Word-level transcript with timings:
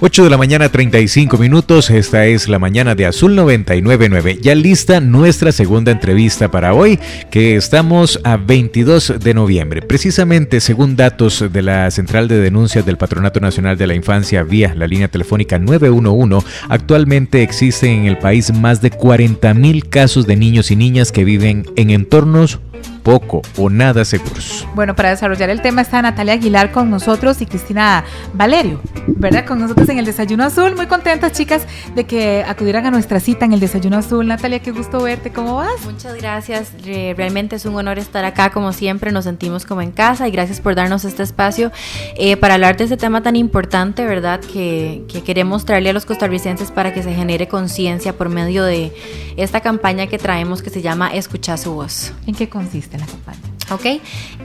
8 0.00 0.22
de 0.22 0.30
la 0.30 0.36
mañana 0.36 0.68
35 0.68 1.38
minutos, 1.38 1.90
esta 1.90 2.24
es 2.26 2.48
la 2.48 2.60
mañana 2.60 2.94
de 2.94 3.04
Azul 3.04 3.34
999. 3.34 4.38
Ya 4.40 4.54
lista 4.54 5.00
nuestra 5.00 5.50
segunda 5.50 5.90
entrevista 5.90 6.52
para 6.52 6.72
hoy, 6.72 7.00
que 7.32 7.56
estamos 7.56 8.20
a 8.22 8.36
22 8.36 9.14
de 9.18 9.34
noviembre. 9.34 9.82
Precisamente 9.82 10.60
según 10.60 10.94
datos 10.94 11.44
de 11.52 11.62
la 11.62 11.90
Central 11.90 12.28
de 12.28 12.38
Denuncias 12.38 12.86
del 12.86 12.96
Patronato 12.96 13.40
Nacional 13.40 13.76
de 13.76 13.88
la 13.88 13.96
Infancia 13.96 14.44
vía 14.44 14.72
la 14.76 14.86
línea 14.86 15.08
telefónica 15.08 15.58
911, 15.58 16.46
actualmente 16.68 17.42
existen 17.42 17.90
en 17.90 18.06
el 18.06 18.18
país 18.18 18.54
más 18.54 18.80
de 18.80 18.92
40 18.92 19.52
mil 19.54 19.88
casos 19.88 20.28
de 20.28 20.36
niños 20.36 20.70
y 20.70 20.76
niñas 20.76 21.10
que 21.10 21.24
viven 21.24 21.66
en 21.74 21.90
entornos 21.90 22.60
poco 23.08 23.40
o 23.56 23.70
nada 23.70 24.04
seguros. 24.04 24.68
Bueno, 24.74 24.94
para 24.94 25.08
desarrollar 25.08 25.48
el 25.48 25.62
tema 25.62 25.80
está 25.80 26.02
Natalia 26.02 26.34
Aguilar 26.34 26.72
con 26.72 26.90
nosotros 26.90 27.40
y 27.40 27.46
Cristina 27.46 28.04
Valerio, 28.34 28.82
¿verdad? 29.06 29.46
Con 29.46 29.60
nosotros 29.60 29.88
en 29.88 29.98
el 29.98 30.04
Desayuno 30.04 30.44
Azul. 30.44 30.76
Muy 30.76 30.84
contentas, 30.88 31.32
chicas, 31.32 31.66
de 31.94 32.04
que 32.04 32.44
acudieran 32.46 32.84
a 32.84 32.90
nuestra 32.90 33.18
cita 33.18 33.46
en 33.46 33.54
el 33.54 33.60
Desayuno 33.60 33.96
Azul. 33.96 34.26
Natalia, 34.26 34.58
qué 34.58 34.72
gusto 34.72 35.02
verte. 35.02 35.32
¿Cómo 35.32 35.54
vas? 35.54 35.82
Muchas 35.86 36.16
gracias. 36.16 36.72
Realmente 36.84 37.56
es 37.56 37.64
un 37.64 37.76
honor 37.76 37.98
estar 37.98 38.26
acá, 38.26 38.50
como 38.50 38.74
siempre. 38.74 39.10
Nos 39.10 39.24
sentimos 39.24 39.64
como 39.64 39.80
en 39.80 39.90
casa 39.90 40.28
y 40.28 40.30
gracias 40.30 40.60
por 40.60 40.74
darnos 40.74 41.06
este 41.06 41.22
espacio 41.22 41.72
eh, 42.18 42.36
para 42.36 42.54
hablar 42.54 42.76
de 42.76 42.84
este 42.84 42.98
tema 42.98 43.22
tan 43.22 43.36
importante, 43.36 44.04
¿verdad? 44.04 44.40
Que, 44.40 45.04
que 45.10 45.22
queremos 45.22 45.64
traerle 45.64 45.88
a 45.88 45.92
los 45.94 46.04
costarricenses 46.04 46.70
para 46.70 46.92
que 46.92 47.02
se 47.02 47.14
genere 47.14 47.48
conciencia 47.48 48.12
por 48.12 48.28
medio 48.28 48.64
de 48.64 48.92
esta 49.38 49.62
campaña 49.62 50.08
que 50.08 50.18
traemos 50.18 50.60
que 50.60 50.68
se 50.68 50.82
llama 50.82 51.08
Escucha 51.14 51.56
su 51.56 51.72
voz. 51.72 52.12
¿En 52.26 52.34
qué 52.34 52.50
consiste? 52.50 52.97
La 52.98 53.06
campaña. 53.06 53.47
Ok, 53.70 53.84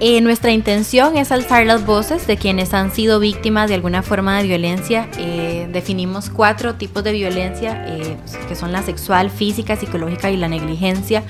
eh, 0.02 0.20
nuestra 0.20 0.52
intención 0.52 1.16
es 1.16 1.32
alzar 1.32 1.66
las 1.66 1.86
voces 1.86 2.28
de 2.28 2.36
quienes 2.36 2.74
han 2.74 2.92
sido 2.92 3.22
víctimas 3.22 3.70
de 3.70 3.76
alguna 3.76 4.04
forma 4.04 4.38
de 4.38 4.44
violencia. 4.44 5.08
Eh, 5.18 5.70
definimos 5.72 6.30
cuatro 6.30 6.76
tipos 6.76 7.06
de 7.06 7.14
violencia, 7.14 7.86
eh, 7.88 8.18
que 8.50 8.56
son 8.58 8.74
la 8.74 8.84
sexual, 8.84 9.30
física, 9.30 9.78
psicológica 9.78 10.30
y 10.30 10.36
la 10.36 10.50
negligencia. 10.50 11.24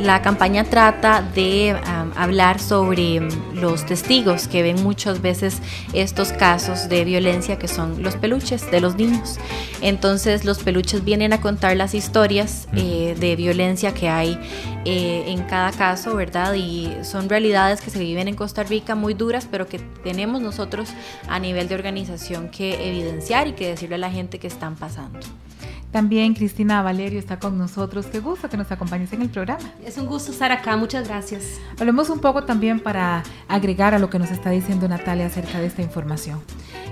La 0.00 0.22
campaña 0.22 0.64
trata 0.64 1.22
de 1.34 1.74
hablar 2.16 2.60
sobre 2.60 3.20
los 3.54 3.84
testigos 3.86 4.46
que 4.46 4.62
ven 4.62 4.82
muchas 4.82 5.20
veces 5.20 5.58
estos 5.94 6.32
casos 6.32 6.88
de 6.88 7.04
violencia 7.04 7.58
que 7.58 7.66
son 7.66 8.02
los 8.02 8.16
peluches 8.16 8.70
de 8.70 8.80
los 8.80 8.96
niños. 8.96 9.38
Entonces 9.80 10.44
los 10.44 10.58
peluches 10.58 11.02
vienen 11.02 11.32
a 11.32 11.40
contar 11.40 11.76
las 11.76 11.94
historias 11.94 12.68
de 12.72 13.34
violencia 13.36 13.94
que 13.94 14.08
hay 14.08 14.38
en 14.84 15.42
cada 15.44 15.72
caso, 15.72 16.14
¿verdad? 16.14 16.39
Y 16.54 16.90
son 17.02 17.28
realidades 17.28 17.80
que 17.80 17.90
se 17.90 17.98
viven 17.98 18.28
en 18.28 18.34
Costa 18.34 18.62
Rica 18.62 18.94
muy 18.94 19.14
duras, 19.14 19.46
pero 19.50 19.66
que 19.66 19.78
tenemos 20.02 20.40
nosotros 20.40 20.90
a 21.28 21.38
nivel 21.38 21.68
de 21.68 21.74
organización 21.74 22.48
que 22.48 22.88
evidenciar 22.88 23.48
y 23.48 23.52
que 23.52 23.68
decirle 23.68 23.96
a 23.96 23.98
la 23.98 24.10
gente 24.10 24.38
que 24.38 24.46
están 24.46 24.76
pasando. 24.76 25.20
También 25.92 26.34
Cristina 26.34 26.82
Valerio 26.82 27.18
está 27.18 27.40
con 27.40 27.58
nosotros. 27.58 28.06
Qué 28.06 28.20
gusto 28.20 28.48
que 28.48 28.56
nos 28.56 28.70
acompañes 28.70 29.12
en 29.12 29.22
el 29.22 29.28
programa. 29.28 29.72
Es 29.84 29.98
un 29.98 30.06
gusto 30.06 30.30
estar 30.30 30.52
acá, 30.52 30.76
muchas 30.76 31.08
gracias. 31.08 31.58
Hablemos 31.78 32.10
un 32.10 32.20
poco 32.20 32.44
también 32.44 32.78
para 32.78 33.24
agregar 33.48 33.92
a 33.92 33.98
lo 33.98 34.08
que 34.08 34.20
nos 34.20 34.30
está 34.30 34.50
diciendo 34.50 34.86
Natalia 34.86 35.26
acerca 35.26 35.58
de 35.58 35.66
esta 35.66 35.82
información. 35.82 36.40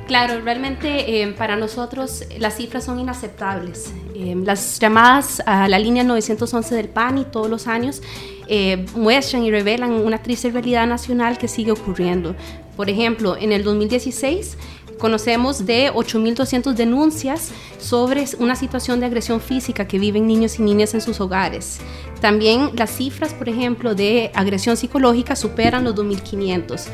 Claro, 0.08 0.40
realmente 0.40 1.20
eh, 1.20 1.34
para 1.36 1.54
nosotros 1.56 2.24
las 2.38 2.56
cifras 2.56 2.84
son 2.84 2.98
inaceptables. 2.98 3.92
Eh, 4.14 4.34
las 4.42 4.78
llamadas 4.78 5.42
a 5.44 5.68
la 5.68 5.78
línea 5.78 6.02
911 6.02 6.74
del 6.74 6.88
PANI 6.88 7.26
todos 7.26 7.50
los 7.50 7.66
años 7.66 8.00
eh, 8.48 8.86
muestran 8.97 9.44
y 9.44 9.50
revelan 9.50 9.92
una 9.92 10.22
triste 10.22 10.50
realidad 10.50 10.86
nacional 10.86 11.36
que 11.36 11.47
sigue 11.47 11.72
ocurriendo. 11.72 12.34
Por 12.74 12.88
ejemplo, 12.88 13.36
en 13.36 13.52
el 13.52 13.62
2016 13.64 14.56
conocemos 14.98 15.66
de 15.66 15.92
8.200 15.92 16.72
denuncias 16.72 17.50
sobre 17.78 18.24
una 18.38 18.56
situación 18.56 19.00
de 19.00 19.06
agresión 19.06 19.42
física 19.42 19.86
que 19.86 19.98
viven 19.98 20.26
niños 20.26 20.58
y 20.58 20.62
niñas 20.62 20.94
en 20.94 21.02
sus 21.02 21.20
hogares. 21.20 21.80
También 22.22 22.70
las 22.74 22.91
cifras, 22.91 23.34
por 23.34 23.48
ejemplo, 23.48 23.94
de 23.94 24.30
agresión 24.34 24.76
psicológica 24.76 25.36
superan 25.36 25.84
los 25.84 25.94
2.500. 25.94 26.86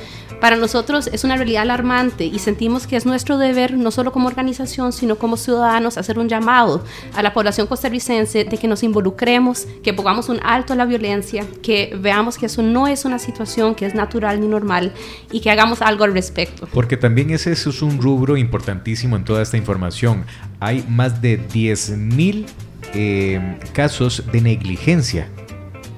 Para 0.45 0.57
nosotros 0.57 1.09
es 1.11 1.25
una 1.25 1.37
realidad 1.37 1.63
alarmante 1.63 2.27
y 2.27 2.39
sentimos 2.39 2.87
que 2.87 2.97
es 2.97 3.07
nuestro 3.07 3.39
deber, 3.39 3.79
no 3.79 3.91
solo 3.91 4.13
como 4.13 4.29
organización, 4.29 4.93
sino 4.93 5.17
como 5.17 5.39
ciudadanos, 5.39 5.97
hacer 5.97 6.19
un 6.19 6.29
llamado 6.29 6.85
a 7.15 7.23
la 7.23 7.33
población 7.33 7.67
costarricense 7.67 8.45
de 8.45 8.59
que 8.59 8.69
nos 8.69 8.83
involucremos, 8.83 9.67
que 9.83 9.95
pongamos 9.95 10.29
un 10.29 10.41
alto 10.45 10.75
a 10.75 10.77
la 10.77 10.85
violencia, 10.85 11.47
que 11.63 11.97
veamos 11.99 12.37
que 12.37 12.45
eso 12.45 12.61
no 12.61 12.87
es 12.87 13.07
una 13.07 13.19
situación 13.19 13.75
que 13.75 13.87
es 13.87 13.95
natural 13.95 14.39
ni 14.39 14.47
normal 14.47 14.93
y 15.33 15.41
que 15.41 15.51
hagamos 15.51 15.81
algo 15.81 16.05
al 16.05 16.13
respecto. 16.13 16.69
Porque 16.75 16.99
también 16.99 17.31
ese 17.31 17.53
es 17.53 17.81
un 17.81 17.99
rubro 17.99 18.37
importantísimo 18.37 19.17
en 19.17 19.25
toda 19.25 19.41
esta 19.41 19.57
información. 19.57 20.27
Hay 20.61 20.85
más 20.91 21.23
de 21.23 21.41
10.000 21.41 22.45
eh, 22.93 23.59
casos 23.73 24.23
de 24.31 24.43
negligencia, 24.43 25.27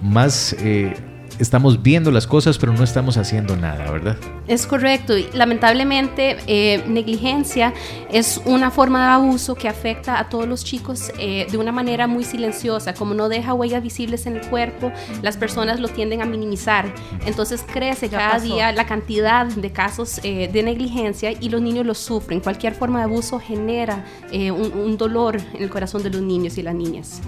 más... 0.00 0.54
Eh, 0.60 0.94
estamos 1.38 1.82
viendo 1.82 2.10
las 2.10 2.26
cosas, 2.26 2.58
pero 2.58 2.72
no 2.72 2.84
estamos 2.84 3.16
haciendo 3.16 3.56
nada, 3.56 3.90
¿verdad? 3.90 4.16
Es 4.46 4.66
correcto. 4.66 5.16
Y 5.16 5.28
lamentablemente, 5.32 6.36
eh, 6.46 6.84
negligencia 6.86 7.74
es 8.10 8.40
una 8.44 8.70
forma 8.70 9.06
de 9.06 9.12
abuso 9.12 9.54
que 9.54 9.68
afecta 9.68 10.18
a 10.18 10.28
todos 10.28 10.46
los 10.46 10.64
chicos 10.64 11.12
eh, 11.18 11.46
de 11.50 11.58
una 11.58 11.72
manera 11.72 12.06
muy 12.06 12.24
silenciosa. 12.24 12.94
Como 12.94 13.14
no 13.14 13.28
deja 13.28 13.54
huellas 13.54 13.82
visibles 13.82 14.26
en 14.26 14.36
el 14.36 14.46
cuerpo, 14.48 14.92
las 15.22 15.36
personas 15.36 15.80
lo 15.80 15.88
tienden 15.88 16.22
a 16.22 16.26
minimizar. 16.26 16.92
Entonces 17.26 17.64
crece 17.70 18.08
cada 18.08 18.38
día 18.38 18.72
la 18.72 18.86
cantidad 18.86 19.46
de 19.46 19.72
casos 19.72 20.20
eh, 20.22 20.48
de 20.52 20.62
negligencia 20.62 21.32
y 21.32 21.48
los 21.48 21.60
niños 21.60 21.86
lo 21.86 21.94
sufren. 21.94 22.40
Cualquier 22.40 22.74
forma 22.74 22.98
de 22.98 23.04
abuso 23.04 23.38
genera 23.40 24.04
un 24.32 24.96
dolor 24.96 25.36
en 25.54 25.62
el 25.62 25.70
corazón 25.70 26.02
de 26.02 26.10
los 26.10 26.22
niños 26.22 26.58
y 26.58 26.62
las 26.62 26.74
niñas. 26.74 27.20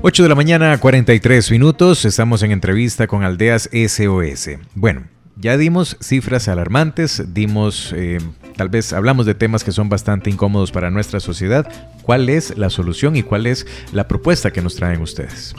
8 0.00 0.22
de 0.22 0.28
la 0.28 0.36
mañana, 0.36 0.78
43 0.78 1.50
minutos. 1.50 2.04
Estamos 2.04 2.44
en 2.44 2.52
entrevista 2.52 3.08
con 3.08 3.24
Aldeas 3.24 3.68
SOS. 3.72 4.50
Bueno, 4.76 5.08
ya 5.34 5.56
dimos 5.56 5.96
cifras 6.00 6.46
alarmantes, 6.46 7.34
dimos, 7.34 7.92
eh, 7.96 8.18
tal 8.56 8.68
vez 8.68 8.92
hablamos 8.92 9.26
de 9.26 9.34
temas 9.34 9.64
que 9.64 9.72
son 9.72 9.88
bastante 9.88 10.30
incómodos 10.30 10.70
para 10.70 10.90
nuestra 10.90 11.18
sociedad. 11.18 11.68
¿Cuál 12.02 12.28
es 12.28 12.56
la 12.56 12.70
solución 12.70 13.16
y 13.16 13.24
cuál 13.24 13.48
es 13.48 13.66
la 13.90 14.06
propuesta 14.06 14.52
que 14.52 14.62
nos 14.62 14.76
traen 14.76 15.02
ustedes? 15.02 15.52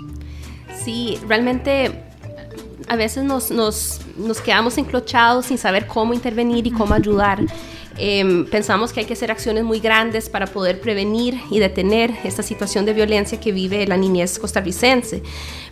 Sí, 0.86 1.20
realmente 1.28 2.02
a 2.88 2.96
veces 2.96 3.26
nos, 3.26 3.52
nos, 3.52 4.00
nos 4.18 4.40
quedamos 4.40 4.78
enclochados 4.78 5.48
sin 5.48 5.58
saber 5.58 5.86
cómo 5.86 6.14
intervenir 6.14 6.66
y 6.66 6.72
cómo 6.72 6.94
ayudar. 6.94 7.42
Em, 7.98 8.46
pensamos 8.46 8.94
que 8.94 9.02
hay 9.02 9.06
que 9.06 9.14
hacer 9.14 9.32
acciones 9.32 9.64
muy 9.64 9.80
grandes 9.80 10.30
para 10.30 10.48
poder 10.48 10.80
prevenir 10.80 11.40
y 11.50 11.60
detener 11.60 12.14
esta 12.24 12.44
situación 12.44 12.86
de 12.86 12.94
violencia 12.94 13.40
que 13.40 13.52
vive 13.52 13.86
la 13.88 13.98
niñez 13.98 14.40
costarricense. 14.40 15.22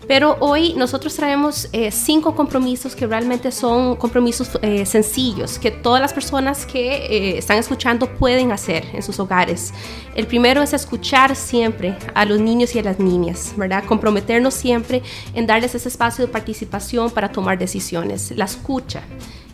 Pero 0.07 0.37
hoy 0.39 0.73
nosotros 0.73 1.15
traemos 1.15 1.67
eh, 1.73 1.91
cinco 1.91 2.33
compromisos 2.33 2.95
que 2.95 3.05
realmente 3.05 3.51
son 3.51 3.97
compromisos 3.97 4.51
eh, 4.61 4.85
sencillos, 4.85 5.59
que 5.59 5.69
todas 5.69 6.01
las 6.01 6.13
personas 6.13 6.65
que 6.65 6.95
eh, 6.95 7.37
están 7.37 7.57
escuchando 7.57 8.07
pueden 8.13 8.51
hacer 8.53 8.85
en 8.93 9.03
sus 9.03 9.19
hogares. 9.19 9.73
El 10.15 10.25
primero 10.25 10.61
es 10.61 10.71
escuchar 10.73 11.35
siempre 11.35 11.97
a 12.13 12.23
los 12.23 12.39
niños 12.39 12.73
y 12.75 12.79
a 12.79 12.83
las 12.83 12.99
niñas, 12.99 13.53
¿verdad? 13.57 13.83
Comprometernos 13.83 14.53
siempre 14.53 15.01
en 15.33 15.45
darles 15.45 15.75
ese 15.75 15.89
espacio 15.89 16.25
de 16.25 16.31
participación 16.31 17.11
para 17.11 17.29
tomar 17.29 17.57
decisiones, 17.57 18.31
la 18.31 18.45
escucha. 18.45 19.03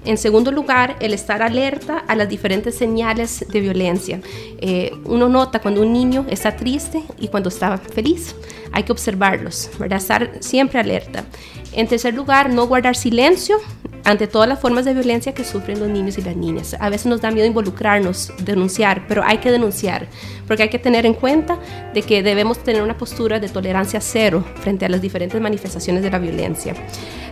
En 0.05 0.17
segundo 0.17 0.51
lugar, 0.51 0.97
el 0.99 1.13
estar 1.13 1.41
alerta 1.41 2.03
a 2.07 2.15
las 2.15 2.27
diferentes 2.27 2.75
señales 2.75 3.45
de 3.47 3.59
violencia. 3.61 4.19
Eh, 4.59 4.91
uno 5.05 5.29
nota 5.29 5.59
cuando 5.59 5.81
un 5.81 5.93
niño 5.93 6.25
está 6.29 6.55
triste 6.55 7.03
y 7.17 7.29
cuando 7.29 7.49
está 7.49 7.77
feliz. 7.77 8.35
Hay 8.71 8.83
que 8.83 8.91
observarlos, 8.91 9.69
¿verdad? 9.79 9.99
estar 9.99 10.31
siempre 10.41 10.79
alerta. 10.79 11.23
En 11.71 11.87
tercer 11.87 12.13
lugar, 12.13 12.49
no 12.49 12.67
guardar 12.67 12.95
silencio 12.95 13.57
ante 14.03 14.27
todas 14.27 14.49
las 14.49 14.59
formas 14.59 14.85
de 14.85 14.93
violencia 14.93 15.33
que 15.33 15.43
sufren 15.43 15.79
los 15.79 15.89
niños 15.89 16.17
y 16.17 16.21
las 16.21 16.35
niñas. 16.35 16.75
A 16.79 16.89
veces 16.89 17.07
nos 17.07 17.21
da 17.21 17.31
miedo 17.31 17.47
involucrarnos, 17.47 18.33
denunciar, 18.39 19.05
pero 19.07 19.23
hay 19.23 19.37
que 19.37 19.51
denunciar, 19.51 20.07
porque 20.47 20.63
hay 20.63 20.69
que 20.69 20.79
tener 20.79 21.05
en 21.05 21.13
cuenta 21.13 21.57
de 21.93 22.01
que 22.01 22.23
debemos 22.23 22.63
tener 22.63 22.81
una 22.81 22.97
postura 22.97 23.39
de 23.39 23.49
tolerancia 23.49 24.01
cero 24.01 24.43
frente 24.55 24.85
a 24.85 24.89
las 24.89 25.01
diferentes 25.01 25.39
manifestaciones 25.41 26.03
de 26.03 26.11
la 26.11 26.19
violencia. 26.19 26.75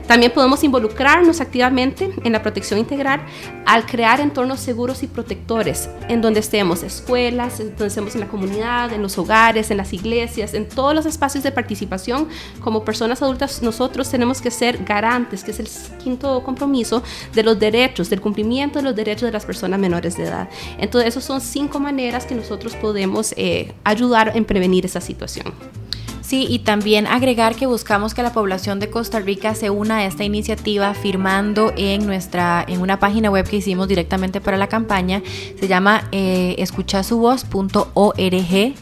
También 0.08 0.34
podemos 0.34 0.62
involucrarnos 0.66 1.40
activamente 1.40 2.12
en 2.26 2.34
la 2.34 2.42
protección 2.42 2.80
integral 2.80 3.22
al 3.66 3.86
crear 3.86 4.20
entornos 4.20 4.60
seguros 4.60 5.04
y 5.04 5.08
protectores 5.08 5.90
en 6.10 6.22
donde 6.22 6.42
estemos 6.42 6.84
escuelas, 6.84 7.60
donde 7.60 7.88
estemos 7.88 8.16
en 8.16 8.22
la 8.22 8.28
comunidad, 8.28 8.92
en 8.92 9.02
los 9.02 9.18
hogares, 9.18 9.72
en 9.72 9.78
las 9.78 9.94
iglesias, 9.94 10.54
en 10.54 10.68
todos 10.68 10.94
los 10.94 11.06
espacios 11.06 11.46
de 11.46 11.52
participación. 11.54 12.28
Como 12.60 12.84
personas 12.84 13.22
adultas 13.22 13.62
nosotros 13.62 14.10
tenemos 14.10 14.42
que 14.42 14.52
ser 14.52 14.84
garantes, 14.84 15.46
que 15.46 15.52
es 15.52 15.60
el 15.62 15.70
quinto 15.98 16.44
compromiso, 16.44 16.61
de 17.34 17.44
los 17.44 17.60
derechos, 17.60 18.10
del 18.10 18.22
cumplimiento 18.22 18.80
de 18.80 18.84
los 18.84 18.96
derechos 18.96 19.24
de 19.24 19.32
las 19.32 19.46
personas 19.46 19.80
menores 19.80 20.18
de 20.18 20.24
edad. 20.24 20.50
Entonces, 20.78 21.10
esas 21.10 21.24
son 21.24 21.42
cinco 21.42 21.80
maneras 21.80 22.26
que 22.26 22.36
nosotros 22.36 22.76
podemos 22.76 23.34
eh, 23.38 23.74
ayudar 23.84 24.32
en 24.36 24.46
prevenir 24.46 24.86
esa 24.86 25.02
situación. 25.02 25.54
Sí, 26.32 26.48
y 26.50 26.60
también 26.60 27.08
agregar 27.08 27.58
que 27.58 27.66
buscamos 27.66 28.14
que 28.14 28.24
la 28.24 28.32
población 28.32 28.80
de 28.80 28.90
Costa 28.90 29.20
Rica 29.20 29.54
se 29.54 29.70
una 29.70 29.98
a 29.98 30.06
esta 30.06 30.24
iniciativa 30.24 30.94
firmando 30.94 31.74
en 31.76 32.06
nuestra 32.06 32.64
en 32.66 32.80
una 32.80 33.02
página 33.02 33.30
web 33.30 33.46
que 33.46 33.58
hicimos 33.58 33.90
directamente 33.90 34.40
para 34.40 34.56
la 34.56 34.68
campaña. 34.68 35.22
Se 35.60 35.68
llama 35.68 36.08
eh, 36.14 36.56
escuchasuvoz.org. 36.58 38.74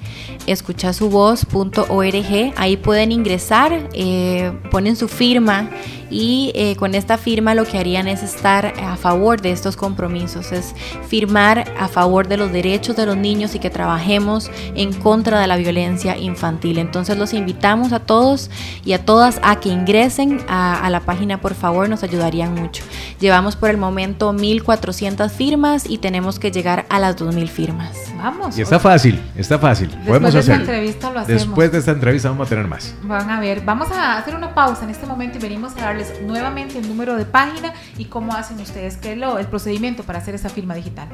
Escuchasuvoz.org. 0.46 2.54
Ahí 2.56 2.78
pueden 2.78 3.12
ingresar, 3.12 3.90
eh, 3.94 4.52
ponen 4.70 4.96
su 4.96 5.08
firma 5.08 5.72
y 6.12 6.52
eh, 6.56 6.76
con 6.76 6.96
esta 6.96 7.18
firma 7.18 7.54
lo 7.54 7.66
que 7.66 7.78
harían 7.78 8.08
es 8.08 8.24
estar 8.24 8.74
a 8.82 8.96
favor 8.96 9.42
de 9.42 9.52
estos 9.52 9.76
compromisos, 9.76 10.52
es 10.52 10.74
firmar 11.08 11.72
a 11.80 11.88
favor 11.88 12.28
de 12.28 12.38
los 12.38 12.52
derechos 12.52 12.96
de 12.96 13.06
los 13.06 13.18
niños 13.18 13.56
y 13.56 13.60
que 13.60 13.70
trabajemos 13.70 14.50
en 14.76 14.94
contra 14.94 15.40
de 15.40 15.48
la 15.48 15.58
violencia 15.58 16.18
infantil. 16.18 16.80
Entonces 16.80 17.18
los 17.18 17.34
invitamos 17.40 17.94
a 17.94 18.00
todos 18.00 18.50
y 18.86 18.94
a 18.94 19.06
todas 19.06 19.40
a 19.44 19.56
que 19.58 19.70
ingresen 19.70 20.42
a, 20.48 20.88
la 20.90 21.00
página, 21.02 21.42
por 21.42 21.54
favor, 21.54 21.90
nos 21.90 22.04
ayudarían 22.04 22.54
mucho. 22.54 22.84
Llevamos 23.20 23.56
por 23.56 23.70
el 23.70 23.78
momento 23.78 24.32
1.400 24.34 25.30
firmas 25.30 25.90
y 25.90 25.98
tenemos 25.98 26.40
que 26.40 26.52
llegar 26.52 26.86
a 26.90 27.00
las 27.00 27.18
2.000 27.18 27.48
firmas. 27.48 27.98
Vamos. 28.18 28.58
Y 28.58 28.62
está 28.62 28.80
fácil, 28.80 29.20
está 29.36 29.58
fácil. 29.58 29.88
Después 29.88 30.08
Podemos 30.08 30.34
de 30.34 30.40
esta 30.40 30.56
entrevista 30.56 31.12
lo 31.12 31.20
hacemos. 31.20 31.44
Después 31.44 31.72
de 31.72 31.78
esta 31.80 31.92
entrevista 31.92 32.30
vamos 32.30 32.48
a 32.48 32.50
tener 32.50 32.68
más. 32.68 32.96
Van 33.04 33.30
a 33.30 33.40
ver, 33.40 33.62
vamos 33.62 33.92
a 33.92 34.18
hacer 34.18 34.36
una 34.36 34.54
pausa 34.54 34.84
en 34.84 34.90
este 34.90 35.06
momento 35.06 35.38
y 35.38 35.42
venimos 35.42 35.76
a 35.78 35.82
darle 35.82 36.06
nuevamente 36.26 36.78
el 36.78 36.88
número 36.88 37.16
de 37.16 37.26
página 37.26 37.74
y 37.98 38.06
cómo 38.06 38.34
hacen 38.34 38.60
ustedes 38.60 38.98
que 38.98 39.16
lo, 39.16 39.40
el 39.40 39.48
procedimiento 39.48 40.04
para 40.04 40.20
hacer 40.20 40.36
esa 40.36 40.50
firma 40.50 40.76
digital. 40.76 41.10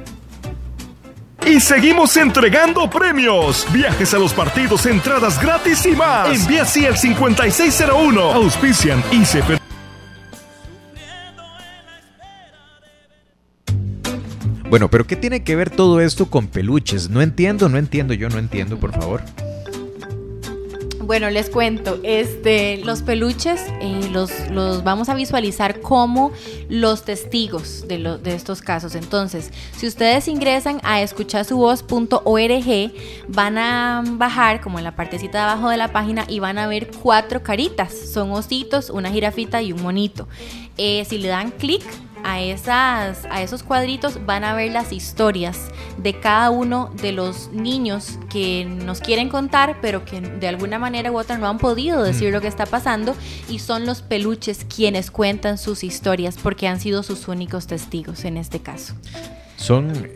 Y 1.46 1.60
seguimos 1.60 2.18
entregando 2.18 2.90
premios. 2.90 3.68
Viajes 3.72 4.14
a 4.14 4.18
los 4.18 4.34
partidos, 4.34 4.86
entradas 4.86 5.40
gratis 5.42 5.86
y 5.86 5.92
más. 5.92 6.42
Envía 6.42 6.64
así 6.64 6.86
el 6.86 6.98
5601. 6.98 8.22
Auspician 8.22 9.04
se 9.24 9.42
Bueno, 14.70 14.90
pero 14.90 15.06
¿qué 15.06 15.16
tiene 15.16 15.44
que 15.44 15.56
ver 15.56 15.70
todo 15.70 16.02
esto 16.02 16.30
con 16.30 16.48
peluches? 16.48 17.10
No 17.10 17.22
entiendo, 17.22 17.70
no 17.70 17.78
entiendo, 17.78 18.14
yo 18.14 18.28
no 18.30 18.40
entiendo, 18.40 18.78
por 18.78 18.92
favor. 18.92 19.22
Bueno, 21.06 21.30
les 21.30 21.52
cuento, 21.52 22.00
este, 22.02 22.78
los 22.78 23.04
peluches 23.04 23.62
eh, 23.80 24.10
los, 24.12 24.32
los, 24.50 24.84
vamos 24.84 25.08
a 25.08 25.14
visualizar 25.14 25.80
como 25.80 26.32
los 26.68 27.06
testigos 27.06 27.88
de, 27.88 28.18
de 28.18 28.34
estos 28.34 28.64
casos. 28.64 28.96
Entonces, 28.96 29.52
si 29.78 29.86
ustedes 29.86 30.28
ingresan 30.28 30.80
a 30.82 31.02
escuchasuvoz.org, 31.02 32.92
van 33.28 33.58
a 33.60 34.04
bajar 34.04 34.62
como 34.62 34.80
en 34.80 34.84
la 34.84 34.96
partecita 34.96 35.38
de 35.38 35.44
abajo 35.44 35.70
de 35.70 35.78
la 35.78 35.90
página 35.92 36.26
y 36.28 36.40
van 36.40 36.58
a 36.58 36.66
ver 36.66 36.90
cuatro 36.90 37.44
caritas. 37.44 37.94
Son 37.94 38.32
ositos, 38.32 38.90
una 38.90 39.12
jirafita 39.12 39.62
y 39.62 39.74
un 39.74 39.84
monito. 39.84 40.28
Eh, 40.76 41.06
si 41.08 41.20
le 41.20 41.28
dan 41.28 41.52
clic 41.52 41.84
a, 42.26 42.42
esas, 42.42 43.26
a 43.30 43.44
esos 43.44 43.62
cuadritos 43.62 44.26
van 44.26 44.44
a 44.44 44.56
ver 44.56 44.72
las 44.72 44.92
historias 44.92 45.70
de 45.98 46.20
cada 46.20 46.50
uno 46.50 46.92
de 47.02 47.12
los 47.12 47.52
niños 47.52 48.18
que 48.30 48.66
nos 48.66 49.00
quieren 49.00 49.30
contar, 49.30 49.78
pero 49.80 50.04
que 50.06 50.20
de 50.20 50.48
alguna 50.48 50.80
manera 50.80 51.12
u 51.12 51.20
otra 51.20 51.38
no 51.38 51.48
han 51.48 51.60
podido 51.60 52.02
decir 52.02 52.34
lo 52.34 52.42
que 52.42 52.48
está 52.48 52.66
pasando 52.66 53.16
y 53.48 53.60
son 53.60 53.86
los 53.86 54.02
peluches 54.02 54.66
quienes 54.66 55.12
cuentan 55.12 55.60
sus 55.60 55.84
historias 55.84 56.38
porque 56.42 56.68
han 56.68 56.80
sido 56.80 57.04
sus 57.04 57.28
únicos 57.28 57.68
testigos 57.68 58.26
en 58.26 58.38
este 58.38 58.60
caso. 58.60 58.96
Son, 59.58 60.10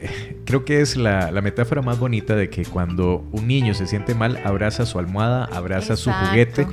creo 0.50 0.66
que 0.66 0.82
es 0.82 0.98
la, 0.98 1.30
metáfora 1.44 1.84
más 1.84 2.00
bonita 2.00 2.36
de 2.36 2.50
que 2.50 2.66
cuando 2.66 3.24
un 3.32 3.48
niño 3.48 3.76
se 3.76 3.86
siente 3.86 4.16
mal, 4.16 4.42
abraza 4.44 4.84
su 4.88 4.98
almohada, 4.98 5.46
abraza 5.46 5.96
su 5.96 6.10
juguete 6.12 6.66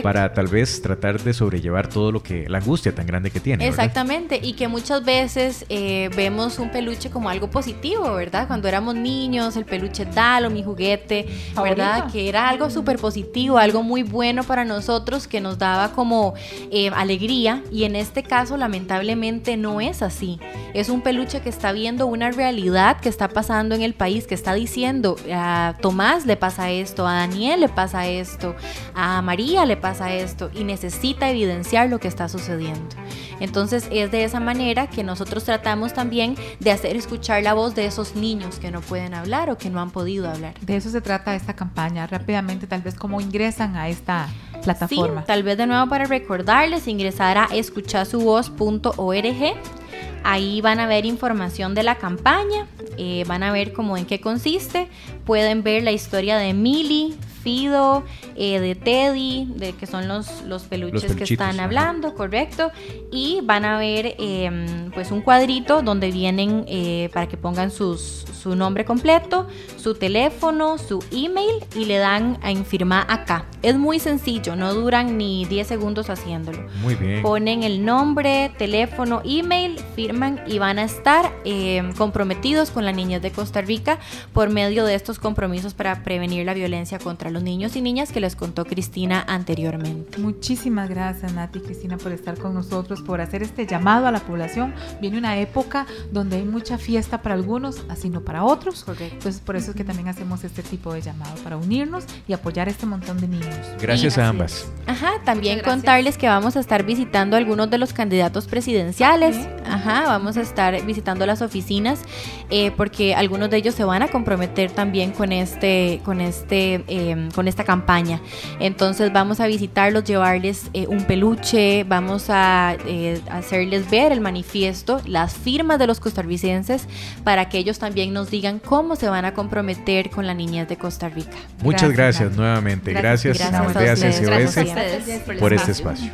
para 0.00 0.32
tal 0.32 0.46
vez 0.46 0.80
tratar 0.80 1.20
de 1.20 1.34
sobrellevar 1.34 1.88
todo 1.88 2.12
lo 2.12 2.22
que, 2.22 2.48
la 2.48 2.58
angustia 2.58 2.94
tan 2.94 3.04
grande 3.04 3.32
que 3.32 3.40
tiene. 3.40 3.66
Exactamente, 3.66 4.38
y 4.40 4.52
que 4.52 4.68
muchas 4.68 5.04
veces 5.04 5.66
eh, 5.68 6.08
vemos 6.14 6.60
un 6.60 6.70
peluche 6.70 7.10
como 7.10 7.28
algo 7.28 7.50
positivo, 7.50 8.14
¿verdad? 8.14 8.46
Cuando 8.46 8.68
éramos 8.68 8.94
niños, 8.94 9.56
el 9.56 9.64
peluche 9.64 10.06
tal 10.06 10.44
o 10.44 10.50
mi 10.50 10.62
juguete, 10.62 11.26
¿verdad? 11.60 12.12
Que 12.12 12.28
era 12.28 12.48
algo 12.48 12.70
súper 12.70 12.96
positivo, 12.96 13.58
algo 13.58 13.82
muy 13.82 14.04
bueno 14.04 14.44
para 14.44 14.64
nosotros, 14.64 15.26
que 15.26 15.40
nos 15.40 15.58
daba 15.58 15.90
como 15.90 16.34
eh, 16.70 16.90
alegría, 16.94 17.64
y 17.72 17.82
en 17.82 17.96
este 17.96 18.22
caso 18.22 18.56
lamentablemente 18.56 19.56
no 19.56 19.80
es 19.80 20.00
así. 20.00 20.38
Es 20.74 20.90
un 20.90 21.02
peluche 21.02 21.40
que 21.40 21.48
está 21.48 21.72
viendo 21.72 22.06
una 22.06 22.30
realidad 22.30 23.00
que 23.00 23.15
está 23.16 23.28
pasando 23.28 23.74
en 23.74 23.80
el 23.80 23.94
país, 23.94 24.26
que 24.26 24.34
está 24.34 24.52
diciendo 24.52 25.16
a 25.32 25.74
Tomás 25.80 26.26
le 26.26 26.36
pasa 26.36 26.70
esto, 26.70 27.06
a 27.06 27.14
Daniel 27.14 27.60
le 27.60 27.70
pasa 27.70 28.06
esto, 28.06 28.54
a 28.94 29.22
María 29.22 29.64
le 29.64 29.78
pasa 29.78 30.12
esto 30.12 30.50
y 30.54 30.64
necesita 30.64 31.30
evidenciar 31.30 31.88
lo 31.88 31.98
que 31.98 32.08
está 32.08 32.28
sucediendo. 32.28 32.94
Entonces 33.40 33.88
es 33.90 34.10
de 34.10 34.24
esa 34.24 34.38
manera 34.38 34.88
que 34.88 35.02
nosotros 35.02 35.44
tratamos 35.44 35.94
también 35.94 36.36
de 36.60 36.70
hacer 36.70 36.94
escuchar 36.94 37.42
la 37.42 37.54
voz 37.54 37.74
de 37.74 37.86
esos 37.86 38.16
niños 38.16 38.58
que 38.58 38.70
no 38.70 38.82
pueden 38.82 39.14
hablar 39.14 39.48
o 39.48 39.56
que 39.56 39.70
no 39.70 39.80
han 39.80 39.90
podido 39.90 40.28
hablar. 40.28 40.52
De 40.60 40.76
eso 40.76 40.90
se 40.90 41.00
trata 41.00 41.34
esta 41.34 41.56
campaña. 41.56 42.06
Rápidamente, 42.06 42.66
tal 42.66 42.82
vez 42.82 42.96
cómo 42.96 43.22
ingresan 43.22 43.76
a 43.76 43.88
esta 43.88 44.28
plataforma. 44.62 45.22
Sí, 45.22 45.26
tal 45.26 45.42
vez 45.42 45.56
de 45.56 45.66
nuevo 45.66 45.88
para 45.88 46.04
recordarles, 46.04 46.86
ingresar 46.86 47.38
a 47.38 47.46
escuchasuvoz.org 47.46 49.85
Ahí 50.28 50.60
van 50.60 50.80
a 50.80 50.88
ver 50.88 51.06
información 51.06 51.76
de 51.76 51.84
la 51.84 51.98
campaña, 51.98 52.66
eh, 52.98 53.22
van 53.28 53.44
a 53.44 53.52
ver 53.52 53.72
cómo 53.72 53.96
en 53.96 54.06
qué 54.06 54.20
consiste, 54.20 54.88
pueden 55.24 55.62
ver 55.62 55.84
la 55.84 55.92
historia 55.92 56.36
de 56.36 56.52
Millie, 56.52 57.14
Fido, 57.46 58.02
eh, 58.34 58.58
de 58.58 58.74
Teddy, 58.74 59.46
de 59.54 59.72
que 59.72 59.86
son 59.86 60.08
los, 60.08 60.42
los 60.42 60.64
peluches 60.64 61.14
que 61.14 61.22
están 61.22 61.60
hablando, 61.60 62.12
correcto. 62.12 62.72
Y 63.12 63.38
van 63.44 63.64
a 63.64 63.78
ver 63.78 64.16
em, 64.18 64.90
pues 64.90 65.12
un 65.12 65.20
cuadrito 65.20 65.80
donde 65.80 66.10
vienen 66.10 66.64
eh, 66.66 67.08
para 67.12 67.28
que 67.28 67.36
pongan 67.36 67.70
sus, 67.70 68.00
su 68.00 68.56
nombre 68.56 68.84
completo, 68.84 69.46
su 69.76 69.94
teléfono, 69.94 70.76
su 70.76 70.98
email 71.12 71.64
y 71.76 71.84
le 71.84 71.98
dan 71.98 72.36
a 72.42 72.50
infirmar 72.50 73.06
acá. 73.08 73.46
Es 73.62 73.76
muy 73.76 74.00
sencillo, 74.00 74.56
no 74.56 74.74
duran 74.74 75.16
ni 75.16 75.44
10 75.44 75.68
segundos 75.68 76.10
haciéndolo. 76.10 76.66
Muy 76.82 76.96
bien. 76.96 77.22
Ponen 77.22 77.62
el 77.62 77.84
nombre, 77.84 78.50
teléfono, 78.58 79.22
email, 79.24 79.78
firman 79.94 80.42
y 80.48 80.58
van 80.58 80.80
a 80.80 80.84
estar 80.84 81.32
em, 81.44 81.92
comprometidos 81.92 82.72
con 82.72 82.84
la 82.84 82.90
niñez 82.90 83.22
de 83.22 83.30
Costa 83.30 83.60
Rica 83.60 84.00
por 84.32 84.50
medio 84.50 84.84
de 84.84 84.96
estos 84.96 85.20
compromisos 85.20 85.74
para 85.74 86.02
prevenir 86.02 86.44
la 86.44 86.52
violencia 86.52 86.98
contra 86.98 87.30
los 87.30 87.35
los 87.36 87.42
niños 87.42 87.76
y 87.76 87.82
niñas 87.82 88.12
que 88.12 88.20
les 88.20 88.34
contó 88.34 88.64
Cristina 88.64 89.22
anteriormente. 89.28 90.18
Muchísimas 90.18 90.88
gracias 90.88 91.34
Nati 91.34 91.58
y 91.58 91.62
Cristina 91.62 91.98
por 91.98 92.12
estar 92.12 92.38
con 92.38 92.54
nosotros, 92.54 93.02
por 93.02 93.20
hacer 93.20 93.42
este 93.42 93.66
llamado 93.66 94.06
a 94.06 94.10
la 94.10 94.20
población. 94.20 94.72
Viene 95.02 95.18
una 95.18 95.38
época 95.38 95.86
donde 96.10 96.36
hay 96.36 96.44
mucha 96.44 96.78
fiesta 96.78 97.20
para 97.20 97.34
algunos, 97.34 97.82
así 97.90 98.08
no 98.08 98.22
para 98.22 98.42
otros. 98.42 98.84
Correcto. 98.84 99.16
Entonces 99.16 99.42
por 99.42 99.54
eso 99.54 99.72
es 99.72 99.76
que 99.76 99.84
también 99.84 100.08
hacemos 100.08 100.44
este 100.44 100.62
tipo 100.62 100.94
de 100.94 101.02
llamado, 101.02 101.34
para 101.44 101.58
unirnos 101.58 102.04
y 102.26 102.32
apoyar 102.32 102.68
a 102.68 102.70
este 102.70 102.86
montón 102.86 103.20
de 103.20 103.28
niños. 103.28 103.54
Gracias 103.82 104.16
a 104.16 104.28
ambas. 104.28 104.66
Ajá, 104.86 105.20
también 105.26 105.60
contarles 105.60 106.16
que 106.16 106.28
vamos 106.28 106.56
a 106.56 106.60
estar 106.60 106.84
visitando 106.84 107.36
algunos 107.36 107.68
de 107.68 107.76
los 107.76 107.92
candidatos 107.92 108.46
presidenciales. 108.46 109.36
Ajá, 109.76 110.04
vamos 110.06 110.38
a 110.38 110.40
estar 110.40 110.82
visitando 110.86 111.26
las 111.26 111.42
oficinas 111.42 112.00
eh, 112.48 112.70
porque 112.76 113.14
algunos 113.14 113.50
de 113.50 113.58
ellos 113.58 113.74
se 113.74 113.84
van 113.84 114.02
a 114.02 114.08
comprometer 114.08 114.70
también 114.70 115.10
con 115.12 115.32
este, 115.32 116.00
con 116.02 116.22
este, 116.22 116.82
em, 116.88 117.30
con 117.30 117.46
esta 117.46 117.62
campaña. 117.62 118.22
Entonces 118.58 119.12
vamos 119.12 119.40
a 119.40 119.46
visitarlos, 119.46 120.04
llevarles 120.04 120.70
eh, 120.72 120.86
un 120.86 121.04
peluche, 121.04 121.84
vamos 121.84 122.30
a 122.30 122.76
eh, 122.86 123.20
hacerles 123.30 123.90
ver 123.90 124.12
el 124.12 124.22
manifiesto, 124.22 125.02
las 125.04 125.34
firmas 125.34 125.78
de 125.78 125.86
los 125.86 126.00
costarricenses 126.00 126.86
para 127.22 127.50
que 127.50 127.58
ellos 127.58 127.78
también 127.78 128.14
nos 128.14 128.30
digan 128.30 128.58
cómo 128.58 128.96
se 128.96 129.10
van 129.10 129.26
a 129.26 129.34
comprometer 129.34 130.08
con 130.08 130.26
la 130.26 130.32
niñez 130.32 130.68
de 130.68 130.78
Costa 130.78 131.10
Rica. 131.10 131.36
Muchas 131.62 131.92
gracias, 131.92 132.34
nuevamente. 132.34 132.94
Gracias, 132.94 133.38
Gracias, 133.38 133.76
a 133.76 133.78
gracias 133.78 134.56
a 134.56 134.62
ustedes 134.62 135.38
por 135.38 135.52
este 135.52 135.72
espacio. 135.72 136.10